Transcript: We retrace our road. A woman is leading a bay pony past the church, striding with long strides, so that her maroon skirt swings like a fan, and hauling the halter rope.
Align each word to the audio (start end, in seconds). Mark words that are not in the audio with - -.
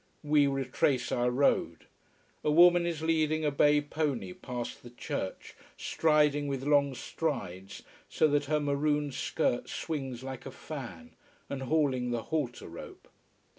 We 0.23 0.47
retrace 0.47 1.11
our 1.11 1.29
road. 1.29 1.85
A 2.43 2.49
woman 2.49 2.87
is 2.87 3.03
leading 3.03 3.45
a 3.45 3.51
bay 3.51 3.81
pony 3.81 4.33
past 4.33 4.81
the 4.81 4.89
church, 4.89 5.53
striding 5.77 6.47
with 6.47 6.63
long 6.63 6.95
strides, 6.95 7.83
so 8.09 8.27
that 8.29 8.45
her 8.45 8.59
maroon 8.59 9.11
skirt 9.11 9.69
swings 9.69 10.23
like 10.23 10.47
a 10.47 10.51
fan, 10.51 11.11
and 11.51 11.61
hauling 11.61 12.09
the 12.09 12.23
halter 12.23 12.67
rope. 12.67 13.09